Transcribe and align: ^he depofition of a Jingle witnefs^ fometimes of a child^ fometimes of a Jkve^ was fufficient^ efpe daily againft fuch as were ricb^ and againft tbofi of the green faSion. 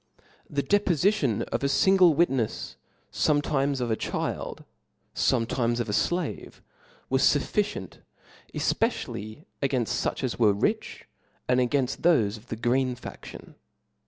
^he 0.51 0.63
depofition 0.67 1.43
of 1.49 1.63
a 1.63 1.67
Jingle 1.67 2.15
witnefs^ 2.15 2.73
fometimes 3.13 3.79
of 3.79 3.91
a 3.91 3.95
child^ 3.95 4.65
fometimes 5.13 5.79
of 5.79 5.87
a 5.89 5.91
Jkve^ 5.91 6.53
was 7.07 7.21
fufficient^ 7.21 7.99
efpe 8.51 8.79
daily 9.05 9.45
againft 9.61 9.89
fuch 10.01 10.23
as 10.23 10.39
were 10.39 10.55
ricb^ 10.55 11.03
and 11.47 11.59
againft 11.59 11.99
tbofi 12.01 12.35
of 12.35 12.47
the 12.47 12.55
green 12.55 12.95
faSion. 12.95 13.53